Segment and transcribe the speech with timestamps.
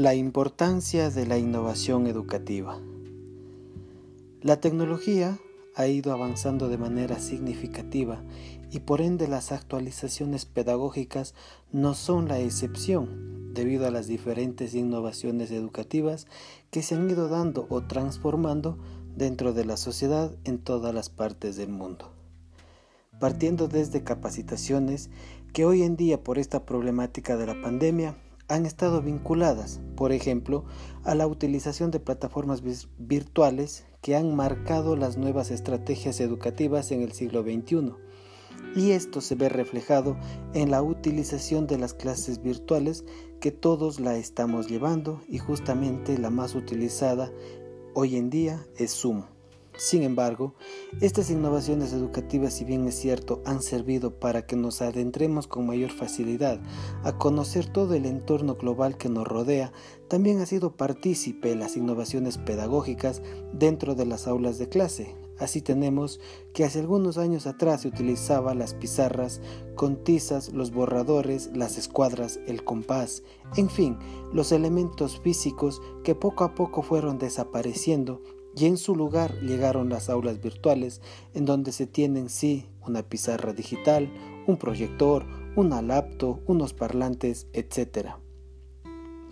[0.00, 2.80] La importancia de la innovación educativa.
[4.40, 5.38] La tecnología
[5.74, 8.24] ha ido avanzando de manera significativa
[8.70, 11.34] y por ende las actualizaciones pedagógicas
[11.70, 16.26] no son la excepción debido a las diferentes innovaciones educativas
[16.70, 18.78] que se han ido dando o transformando
[19.14, 22.10] dentro de la sociedad en todas las partes del mundo.
[23.18, 25.10] Partiendo desde capacitaciones
[25.52, 28.16] que hoy en día por esta problemática de la pandemia
[28.50, 30.64] han estado vinculadas, por ejemplo,
[31.04, 32.62] a la utilización de plataformas
[32.98, 37.92] virtuales que han marcado las nuevas estrategias educativas en el siglo XXI.
[38.74, 40.16] Y esto se ve reflejado
[40.52, 43.04] en la utilización de las clases virtuales
[43.40, 47.32] que todos la estamos llevando y justamente la más utilizada
[47.94, 49.24] hoy en día es Zoom.
[49.80, 50.52] Sin embargo,
[51.00, 55.90] estas innovaciones educativas, si bien es cierto, han servido para que nos adentremos con mayor
[55.90, 56.60] facilidad
[57.02, 59.72] a conocer todo el entorno global que nos rodea,
[60.06, 63.22] también ha sido partícipe las innovaciones pedagógicas
[63.54, 65.16] dentro de las aulas de clase.
[65.38, 66.20] Así tenemos
[66.52, 69.40] que hace algunos años atrás se utilizaba las pizarras
[69.76, 73.22] con tizas, los borradores, las escuadras, el compás,
[73.56, 73.96] en fin,
[74.34, 78.20] los elementos físicos que poco a poco fueron desapareciendo
[78.56, 81.00] y en su lugar llegaron las aulas virtuales
[81.34, 84.10] en donde se tienen sí una pizarra digital,
[84.46, 85.24] un proyector,
[85.56, 88.10] una laptop, unos parlantes, etc.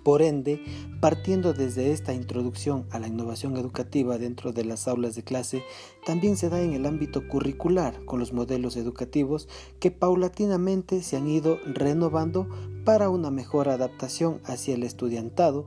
[0.04, 0.62] Por ende,
[1.00, 5.62] partiendo desde esta introducción a la innovación educativa dentro de las aulas de clase,
[6.06, 9.48] también se da en el ámbito curricular con los modelos educativos
[9.80, 12.48] que paulatinamente se han ido renovando
[12.84, 15.66] para una mejor adaptación hacia el estudiantado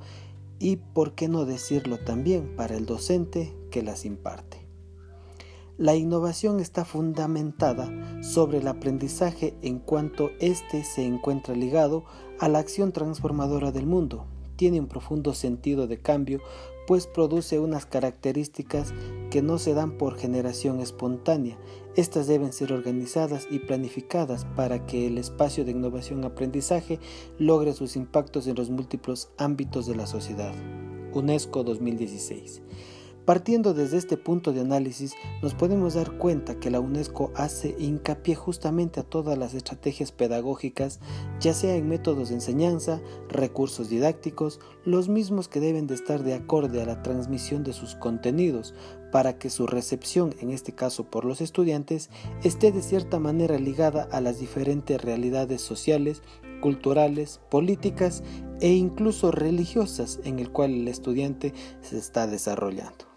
[0.62, 4.68] y, por qué no decirlo también, para el docente que las imparte.
[5.78, 7.90] La innovación está fundamentada
[8.22, 12.04] sobre el aprendizaje en cuanto éste se encuentra ligado
[12.40, 14.28] a la acción transformadora del mundo.
[14.62, 16.40] Tiene un profundo sentido de cambio,
[16.86, 18.94] pues produce unas características
[19.32, 21.58] que no se dan por generación espontánea.
[21.96, 27.00] Estas deben ser organizadas y planificadas para que el espacio de innovación-aprendizaje
[27.40, 30.54] logre sus impactos en los múltiples ámbitos de la sociedad.
[31.12, 32.62] UNESCO 2016.
[33.26, 38.34] Partiendo desde este punto de análisis, nos podemos dar cuenta que la UNESCO hace hincapié
[38.34, 41.00] justamente a todas las estrategias pedagógicas,
[41.40, 43.00] ya sea en métodos de enseñanza,
[43.30, 47.94] recursos didácticos, los mismos que deben de estar de acorde a la transmisión de sus
[47.94, 48.74] contenidos,
[49.12, 52.10] para que su recepción, en este caso por los estudiantes,
[52.44, 56.24] esté de cierta manera ligada a las diferentes realidades sociales,
[56.60, 58.24] culturales, políticas
[58.62, 63.11] e incluso religiosas en el cual el estudiante se está desarrollando.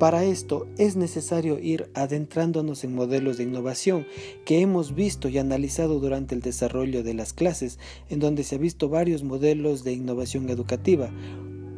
[0.00, 4.06] Para esto es necesario ir adentrándonos en modelos de innovación
[4.46, 7.78] que hemos visto y analizado durante el desarrollo de las clases,
[8.08, 11.10] en donde se ha visto varios modelos de innovación educativa.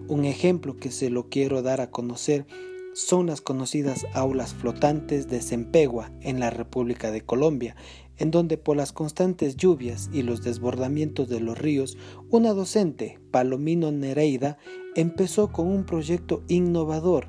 [0.06, 2.46] Un ejemplo que se lo quiero dar a conocer
[2.94, 7.74] son las conocidas aulas flotantes de Sempegua en la República de Colombia,
[8.18, 11.98] en donde por las constantes lluvias y los desbordamientos de los ríos,
[12.30, 14.58] una docente, Palomino Nereida,
[14.94, 17.26] empezó con un proyecto innovador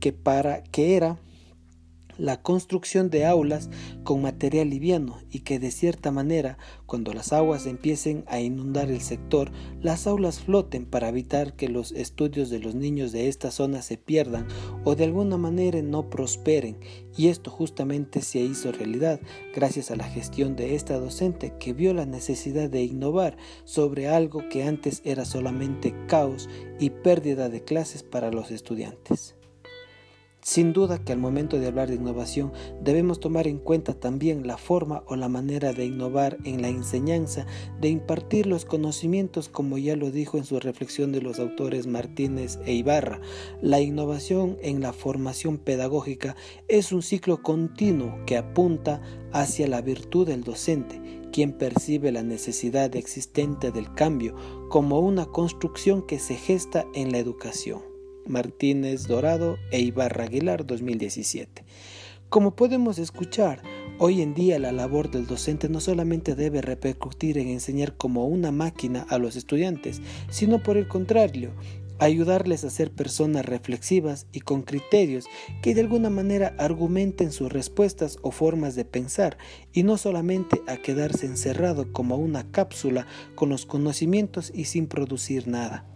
[0.00, 1.18] que, para, que era
[2.20, 3.70] la construcción de aulas
[4.04, 9.00] con material liviano y que de cierta manera, cuando las aguas empiecen a inundar el
[9.00, 9.50] sector,
[9.80, 13.96] las aulas floten para evitar que los estudios de los niños de esta zona se
[13.96, 14.46] pierdan
[14.84, 16.78] o de alguna manera no prosperen.
[17.16, 19.18] Y esto justamente se hizo realidad
[19.54, 24.46] gracias a la gestión de esta docente que vio la necesidad de innovar sobre algo
[24.50, 29.39] que antes era solamente caos y pérdida de clases para los estudiantes.
[30.42, 32.50] Sin duda que al momento de hablar de innovación
[32.82, 37.46] debemos tomar en cuenta también la forma o la manera de innovar en la enseñanza,
[37.78, 42.58] de impartir los conocimientos como ya lo dijo en su reflexión de los autores Martínez
[42.64, 43.20] e Ibarra.
[43.60, 46.36] La innovación en la formación pedagógica
[46.68, 49.02] es un ciclo continuo que apunta
[49.32, 54.34] hacia la virtud del docente, quien percibe la necesidad existente del cambio
[54.70, 57.89] como una construcción que se gesta en la educación.
[58.26, 61.64] Martínez Dorado e Ibarra Aguilar 2017.
[62.28, 63.60] Como podemos escuchar,
[63.98, 68.52] hoy en día la labor del docente no solamente debe repercutir en enseñar como una
[68.52, 70.00] máquina a los estudiantes,
[70.30, 71.50] sino por el contrario,
[72.00, 75.26] ayudarles a ser personas reflexivas y con criterios
[75.60, 79.36] que de alguna manera argumenten sus respuestas o formas de pensar
[79.72, 85.46] y no solamente a quedarse encerrado como una cápsula con los conocimientos y sin producir
[85.46, 85.89] nada.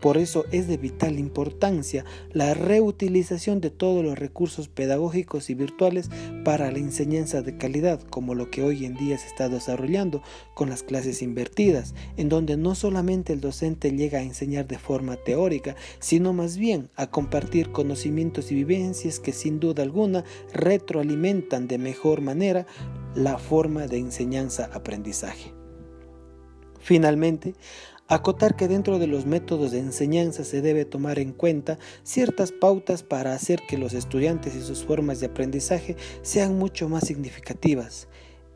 [0.00, 6.10] Por eso es de vital importancia la reutilización de todos los recursos pedagógicos y virtuales
[6.44, 10.22] para la enseñanza de calidad, como lo que hoy en día se está desarrollando
[10.54, 15.16] con las clases invertidas, en donde no solamente el docente llega a enseñar de forma
[15.16, 21.78] teórica, sino más bien a compartir conocimientos y vivencias que sin duda alguna retroalimentan de
[21.78, 22.66] mejor manera
[23.14, 25.52] la forma de enseñanza-aprendizaje.
[26.80, 27.54] Finalmente,
[28.08, 33.02] Acotar que dentro de los métodos de enseñanza se debe tomar en cuenta ciertas pautas
[33.02, 38.06] para hacer que los estudiantes y sus formas de aprendizaje sean mucho más significativas.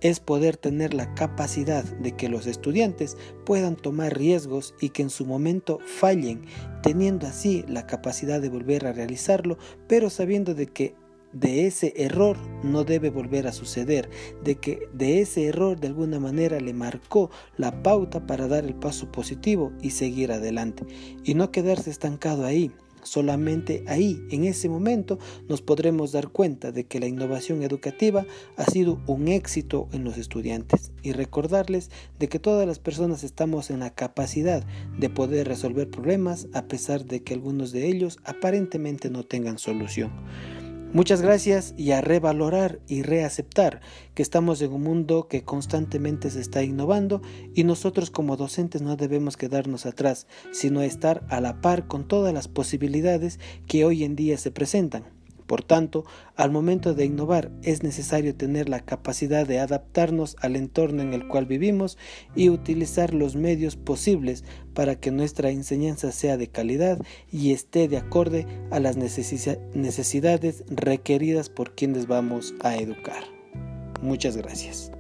[0.01, 5.11] Es poder tener la capacidad de que los estudiantes puedan tomar riesgos y que en
[5.11, 6.43] su momento fallen,
[6.85, 9.59] teniendo así la capacidad de volver a realizarlo,
[9.89, 10.95] pero sabiendo de que
[11.33, 14.09] de ese error no debe volver a suceder,
[14.43, 18.75] de que de ese error de alguna manera le marcó la pauta para dar el
[18.75, 20.85] paso positivo y seguir adelante
[21.25, 22.73] y no quedarse estancado ahí.
[23.03, 25.19] Solamente ahí, en ese momento,
[25.49, 28.27] nos podremos dar cuenta de que la innovación educativa
[28.57, 33.71] ha sido un éxito en los estudiantes y recordarles de que todas las personas estamos
[33.71, 34.65] en la capacidad
[34.99, 40.11] de poder resolver problemas a pesar de que algunos de ellos aparentemente no tengan solución.
[40.93, 43.81] Muchas gracias y a revalorar y reaceptar
[44.15, 47.23] que estamos en un mundo que constantemente se está innovando
[47.55, 52.35] y nosotros como docentes no debemos quedarnos atrás, sino estar a la par con todas
[52.35, 53.39] las posibilidades
[53.69, 55.20] que hoy en día se presentan.
[55.51, 56.05] Por tanto,
[56.37, 61.27] al momento de innovar es necesario tener la capacidad de adaptarnos al entorno en el
[61.27, 61.99] cual vivimos
[62.37, 64.45] y utilizar los medios posibles
[64.75, 67.01] para que nuestra enseñanza sea de calidad
[67.33, 73.25] y esté de acorde a las necesidades requeridas por quienes vamos a educar.
[74.01, 74.93] Muchas gracias.